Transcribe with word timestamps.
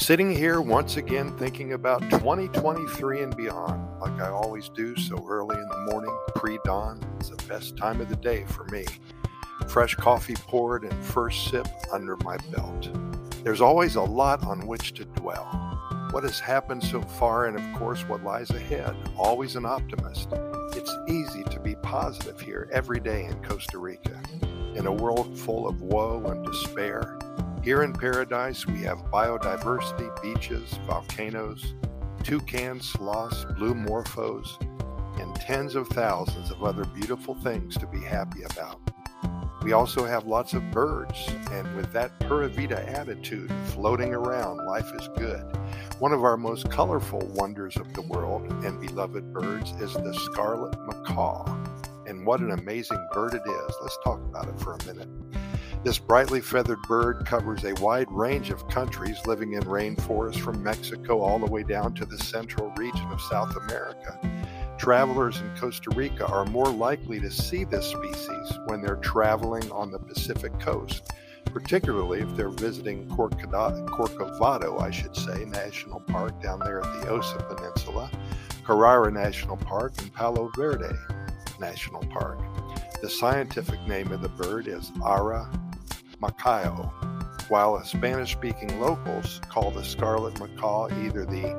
Sitting 0.00 0.30
here 0.30 0.60
once 0.60 0.96
again 0.96 1.36
thinking 1.36 1.72
about 1.72 2.00
2023 2.08 3.20
and 3.20 3.36
beyond, 3.36 4.00
like 4.00 4.18
I 4.22 4.30
always 4.30 4.68
do 4.70 4.96
so 4.96 5.26
early 5.28 5.56
in 5.56 5.68
the 5.68 5.90
morning, 5.90 6.16
pre 6.36 6.58
dawn. 6.64 7.04
It's 7.18 7.30
the 7.30 7.48
best 7.48 7.76
time 7.76 8.00
of 8.00 8.08
the 8.08 8.16
day 8.16 8.44
for 8.46 8.64
me. 8.66 8.86
Fresh 9.66 9.96
coffee 9.96 10.36
poured 10.36 10.84
and 10.84 11.04
first 11.04 11.50
sip 11.50 11.66
under 11.92 12.16
my 12.18 12.38
belt. 12.52 12.88
There's 13.42 13.60
always 13.60 13.96
a 13.96 14.02
lot 14.02 14.44
on 14.44 14.66
which 14.66 14.94
to 14.94 15.04
dwell. 15.04 15.44
What 16.12 16.22
has 16.22 16.38
happened 16.38 16.84
so 16.84 17.02
far, 17.02 17.46
and 17.46 17.58
of 17.58 17.78
course, 17.78 18.02
what 18.08 18.24
lies 18.24 18.50
ahead. 18.50 18.94
Always 19.18 19.56
an 19.56 19.66
optimist. 19.66 20.28
It's 20.74 20.96
easy 21.08 21.42
to 21.50 21.60
be 21.60 21.74
positive 21.74 22.40
here 22.40 22.70
every 22.72 23.00
day 23.00 23.24
in 23.24 23.42
Costa 23.42 23.78
Rica. 23.78 24.18
In 24.74 24.86
a 24.86 24.92
world 24.92 25.36
full 25.36 25.68
of 25.68 25.82
woe 25.82 26.24
and 26.24 26.46
despair, 26.46 27.18
here 27.62 27.82
in 27.82 27.92
paradise, 27.92 28.66
we 28.66 28.80
have 28.80 28.98
biodiversity, 29.12 30.10
beaches, 30.22 30.78
volcanoes, 30.86 31.74
toucans, 32.22 32.88
sloths, 32.88 33.44
blue 33.56 33.74
morphos, 33.74 34.60
and 35.20 35.34
tens 35.36 35.74
of 35.74 35.88
thousands 35.88 36.50
of 36.50 36.62
other 36.62 36.84
beautiful 36.84 37.34
things 37.36 37.76
to 37.76 37.86
be 37.86 38.00
happy 38.00 38.42
about. 38.42 38.80
We 39.62 39.72
also 39.72 40.04
have 40.04 40.26
lots 40.26 40.54
of 40.54 40.70
birds, 40.70 41.28
and 41.50 41.76
with 41.76 41.92
that 41.92 42.18
Pura 42.20 42.48
Vida 42.48 42.88
attitude 42.88 43.50
floating 43.66 44.14
around, 44.14 44.64
life 44.66 44.90
is 44.94 45.08
good. 45.16 45.42
One 45.98 46.12
of 46.12 46.22
our 46.22 46.36
most 46.36 46.70
colorful 46.70 47.20
wonders 47.34 47.76
of 47.76 47.92
the 47.92 48.02
world 48.02 48.50
and 48.64 48.80
beloved 48.80 49.32
birds 49.32 49.72
is 49.80 49.92
the 49.94 50.14
scarlet 50.14 50.78
macaw. 50.86 51.44
And 52.06 52.24
what 52.24 52.40
an 52.40 52.52
amazing 52.52 53.04
bird 53.12 53.34
it 53.34 53.42
is. 53.44 53.74
Let's 53.82 53.98
talk 54.04 54.20
about 54.20 54.48
it 54.48 54.58
for 54.60 54.74
a 54.74 54.84
minute. 54.86 55.08
This 55.84 55.98
brightly 55.98 56.40
feathered 56.40 56.82
bird 56.82 57.24
covers 57.24 57.64
a 57.64 57.72
wide 57.74 58.10
range 58.10 58.50
of 58.50 58.68
countries 58.68 59.24
living 59.26 59.52
in 59.52 59.62
rainforests 59.62 60.40
from 60.40 60.62
Mexico 60.62 61.20
all 61.20 61.38
the 61.38 61.46
way 61.46 61.62
down 61.62 61.94
to 61.94 62.04
the 62.04 62.18
central 62.18 62.70
region 62.76 63.06
of 63.12 63.20
South 63.20 63.56
America. 63.56 64.18
Travelers 64.76 65.40
in 65.40 65.56
Costa 65.56 65.90
Rica 65.90 66.26
are 66.26 66.44
more 66.46 66.68
likely 66.68 67.20
to 67.20 67.30
see 67.30 67.64
this 67.64 67.86
species 67.86 68.58
when 68.66 68.82
they're 68.82 68.96
traveling 68.96 69.70
on 69.70 69.92
the 69.92 70.00
Pacific 70.00 70.58
coast, 70.58 71.12
particularly 71.46 72.20
if 72.20 72.36
they're 72.36 72.48
visiting 72.48 73.08
Corcovado, 73.08 74.80
I 74.80 74.90
should 74.90 75.16
say, 75.16 75.44
National 75.44 76.00
Park 76.00 76.42
down 76.42 76.58
there 76.58 76.80
at 76.80 77.02
the 77.02 77.08
Osa 77.08 77.38
Peninsula, 77.48 78.10
Carara 78.66 79.12
National 79.12 79.56
Park, 79.56 79.92
and 79.98 80.12
Palo 80.12 80.50
Verde 80.56 80.94
National 81.60 82.02
Park. 82.06 82.38
The 83.00 83.08
scientific 83.08 83.80
name 83.86 84.10
of 84.10 84.22
the 84.22 84.28
bird 84.28 84.66
is 84.66 84.90
Ara 85.04 85.48
macao, 86.20 86.92
while 87.48 87.82
Spanish 87.84 88.32
speaking 88.32 88.80
locals 88.80 89.40
call 89.48 89.70
the 89.70 89.84
scarlet 89.84 90.38
macaw 90.38 90.88
either 91.04 91.24
the 91.24 91.54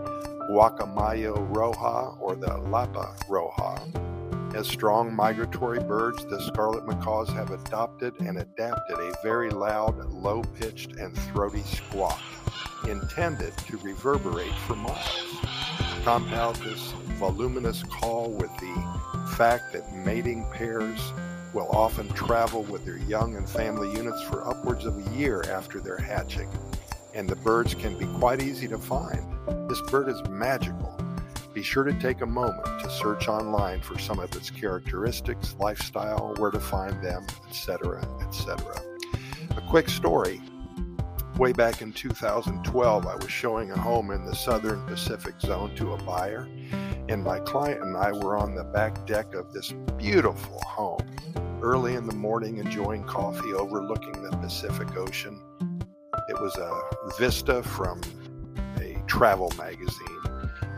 guacamayo 0.52 1.36
roja 1.54 2.20
or 2.20 2.36
the 2.36 2.58
lapa 2.58 3.16
roja. 3.30 4.56
As 4.56 4.68
strong 4.68 5.16
migratory 5.16 5.80
birds, 5.80 6.26
the 6.26 6.42
scarlet 6.42 6.88
macaws 6.88 7.30
have 7.30 7.52
adopted 7.52 8.20
and 8.20 8.40
adapted 8.40 8.98
a 8.98 9.14
very 9.24 9.52
loud, 9.52 10.04
low 10.06 10.42
pitched, 10.60 10.96
and 10.98 11.16
throaty 11.16 11.62
squawk 11.62 12.20
intended 12.88 13.56
to 13.58 13.78
reverberate 13.78 14.54
for 14.66 14.76
miles. 14.76 15.38
Compound 16.04 16.56
this 16.58 16.92
voluminous 17.20 17.84
call 17.84 18.32
with 18.32 18.52
the 18.58 19.34
fact 19.36 19.72
that 19.74 19.94
mating 19.94 20.46
pairs 20.52 21.14
will 21.54 21.70
often 21.70 22.08
travel 22.10 22.64
with 22.64 22.86
their 22.86 22.98
young 22.98 23.36
and 23.36 23.50
family 23.50 23.92
units 23.94 24.22
for 24.24 24.48
upwards 24.48 24.86
of 24.86 24.98
a 24.98 25.16
year 25.16 25.44
after 25.50 25.80
their 25.80 25.98
hatching, 25.98 26.50
and 27.14 27.28
the 27.28 27.36
birds 27.38 27.74
can 27.74 27.98
be 27.98 28.06
quite 28.20 28.42
easy 28.42 28.68
to 28.68 28.78
find. 28.78 29.22
This 29.70 29.82
bird 29.90 30.10
is 30.10 30.22
magical. 30.30 30.96
Be 31.54 31.64
sure 31.64 31.84
to 31.84 31.94
take 32.00 32.22
a 32.22 32.26
moment 32.26 32.66
to 32.82 32.90
search 32.90 33.28
online 33.28 33.82
for 33.82 33.98
some 33.98 34.20
of 34.20 34.36
its 34.36 34.52
characteristics, 34.52 35.56
lifestyle, 35.60 36.36
where 36.38 36.52
to 36.52 36.60
find 36.60 37.04
them, 37.04 37.26
etc., 37.48 38.08
etc. 38.22 38.82
A 39.58 39.62
quick 39.70 39.90
story. 39.90 40.42
Way 41.38 41.54
back 41.54 41.82
in 41.82 41.94
2012, 41.94 43.08
I 43.08 43.16
was 43.16 43.32
showing 43.32 43.72
a 43.72 43.80
home 43.80 44.12
in 44.12 44.26
the 44.26 44.36
southern 44.36 44.86
Pacific 44.86 45.40
zone 45.42 45.74
to 45.76 45.94
a 45.94 46.04
buyer, 46.04 46.48
and 47.08 47.24
my 47.24 47.40
client 47.40 47.82
and 47.82 47.98
I 47.98 48.12
were 48.12 48.38
on 48.38 48.54
the 48.54 48.66
back 48.66 49.08
deck 49.08 49.34
of 49.34 49.52
this 49.52 49.74
beautiful 49.98 50.60
home 50.60 51.09
early 51.62 51.96
in 51.96 52.06
the 52.06 52.16
morning 52.16 52.58
enjoying 52.58 53.04
coffee 53.04 53.54
overlooking 53.54 54.24
the 54.24 54.36
Pacific 54.38 54.96
Ocean. 54.96 55.42
It 56.30 56.40
was 56.40 56.56
a 56.56 56.82
vista 57.18 57.62
from 57.64 58.02
a 58.78 59.02
travel 59.08 59.52
magazine. 59.58 60.06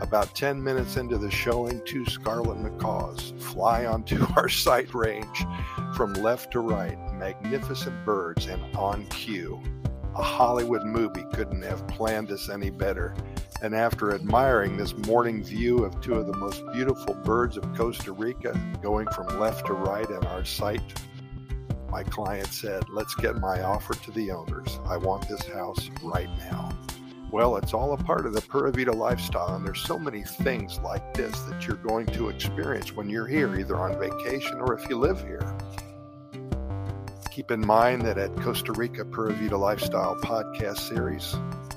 About 0.00 0.34
10 0.34 0.62
minutes 0.62 0.96
into 0.96 1.18
the 1.18 1.30
showing, 1.30 1.80
two 1.84 2.04
scarlet 2.06 2.58
macaws 2.58 3.32
fly 3.38 3.86
onto 3.86 4.26
our 4.36 4.48
sight 4.48 4.92
range 4.94 5.46
from 5.94 6.14
left 6.14 6.50
to 6.52 6.60
right, 6.60 6.98
magnificent 7.14 8.04
birds 8.04 8.46
and 8.46 8.62
on 8.76 9.06
cue. 9.06 9.62
A 10.16 10.22
Hollywood 10.22 10.84
movie 10.84 11.24
couldn't 11.32 11.62
have 11.62 11.86
planned 11.86 12.28
this 12.28 12.48
any 12.48 12.70
better 12.70 13.14
and 13.62 13.76
after 13.76 14.12
admiring 14.12 14.76
this 14.76 14.96
morning 15.06 15.42
view 15.42 15.84
of 15.84 16.00
two 16.00 16.14
of 16.14 16.26
the 16.26 16.36
most 16.36 16.64
beautiful 16.72 17.14
birds 17.14 17.56
of 17.56 17.62
Costa 17.76 18.10
Rica 18.10 18.60
going 18.82 19.06
from 19.08 19.38
left 19.38 19.66
to 19.66 19.72
right 19.72 20.08
in 20.10 20.24
our 20.26 20.44
sight, 20.44 20.82
my 21.88 22.02
client 22.02 22.48
said, 22.48 22.82
Let's 22.90 23.14
get 23.14 23.38
my 23.38 23.62
offer 23.62 23.94
to 23.94 24.10
the 24.10 24.32
owners. 24.32 24.80
I 24.86 24.96
want 24.96 25.28
this 25.28 25.46
house 25.46 25.90
right 26.02 26.28
now. 26.50 26.76
Well, 27.30 27.56
it's 27.56 27.72
all 27.72 27.92
a 27.92 27.96
part 27.96 28.26
of 28.26 28.34
the 28.34 28.40
Pura 28.40 28.72
Vida 28.72 28.92
lifestyle, 28.92 29.54
and 29.54 29.64
there's 29.64 29.80
so 29.80 29.96
many 29.96 30.24
things 30.24 30.80
like 30.80 31.14
this 31.14 31.38
that 31.42 31.64
you're 31.64 31.76
going 31.76 32.06
to 32.06 32.30
experience 32.30 32.96
when 32.96 33.08
you're 33.08 33.28
here, 33.28 33.54
either 33.56 33.76
on 33.76 33.98
vacation 33.98 34.56
or 34.56 34.74
if 34.74 34.90
you 34.90 34.98
live 34.98 35.20
here. 35.20 35.56
Keep 37.34 37.50
in 37.50 37.66
mind 37.66 38.02
that 38.02 38.18
at 38.18 38.36
Costa 38.42 38.72
Rica 38.72 39.06
Pura 39.06 39.32
Vida 39.32 39.56
Lifestyle 39.56 40.16
podcast 40.16 40.80
series, 40.80 41.34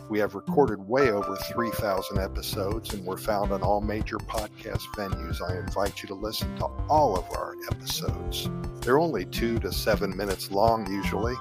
we 0.10 0.20
have 0.20 0.36
recorded 0.36 0.86
way 0.86 1.12
over 1.12 1.38
3,000 1.38 2.20
episodes 2.20 2.94
and 2.94 3.06
we're 3.06 3.16
found 3.16 3.54
on 3.54 3.62
all 3.62 3.80
major 3.80 4.18
podcast 4.18 4.82
venues. 4.98 5.42
I 5.42 5.58
invite 5.58 6.04
you 6.04 6.08
to 6.08 6.14
listen 6.14 6.54
to 6.58 6.66
all 6.90 7.18
of 7.18 7.24
our 7.38 7.54
episodes. 7.72 8.50
They're 8.82 9.00
only 9.00 9.24
two 9.28 9.58
to 9.60 9.72
seven 9.72 10.18
minutes 10.18 10.52
long, 10.52 10.92
usually, 10.92 11.36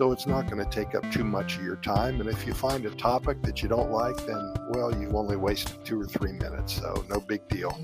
so 0.00 0.12
it's 0.12 0.26
not 0.26 0.50
going 0.50 0.64
to 0.64 0.70
take 0.70 0.94
up 0.94 1.12
too 1.12 1.24
much 1.24 1.58
of 1.58 1.62
your 1.62 1.76
time. 1.76 2.22
And 2.22 2.30
if 2.30 2.46
you 2.46 2.54
find 2.54 2.86
a 2.86 2.90
topic 2.92 3.42
that 3.42 3.62
you 3.62 3.68
don't 3.68 3.90
like, 3.90 4.16
then, 4.24 4.54
well, 4.70 4.90
you've 4.98 5.14
only 5.14 5.36
wasted 5.36 5.84
two 5.84 6.00
or 6.00 6.06
three 6.06 6.32
minutes, 6.32 6.72
so 6.72 7.04
no 7.10 7.20
big 7.20 7.46
deal. 7.48 7.78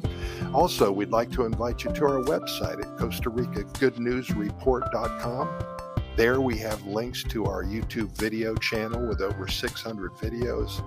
Also, 0.54 0.90
we'd 0.90 1.10
like 1.10 1.30
to 1.32 1.44
invite 1.44 1.84
you 1.84 1.92
to 1.92 2.04
our 2.06 2.22
website 2.22 2.82
at 2.82 2.96
Costa 2.96 3.28
Rica 3.28 3.64
Good 3.78 3.98
News 3.98 4.30
Report.com 4.30 5.48
there 6.16 6.40
we 6.40 6.56
have 6.56 6.82
links 6.86 7.22
to 7.24 7.44
our 7.44 7.62
YouTube 7.62 8.16
video 8.16 8.54
channel 8.54 9.06
with 9.06 9.20
over 9.20 9.46
600 9.46 10.12
videos, 10.12 10.82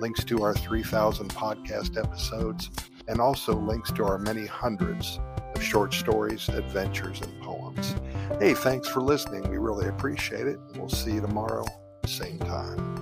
links 0.00 0.24
to 0.24 0.42
our 0.42 0.54
3,000 0.54 1.30
podcast 1.30 1.96
episodes, 1.96 2.68
and 3.06 3.20
also 3.20 3.54
links 3.54 3.92
to 3.92 4.04
our 4.04 4.18
many 4.18 4.44
hundreds 4.44 5.20
of 5.54 5.62
short 5.62 5.94
stories, 5.94 6.48
adventures, 6.48 7.20
and 7.20 7.40
poems. 7.40 7.94
Hey, 8.38 8.54
thanks 8.54 8.88
for 8.88 9.00
listening. 9.00 9.48
We 9.48 9.58
really 9.58 9.88
appreciate 9.88 10.46
it. 10.46 10.58
We'll 10.76 10.88
see 10.88 11.12
you 11.12 11.20
tomorrow, 11.20 11.64
same 12.06 12.38
time. 12.38 12.98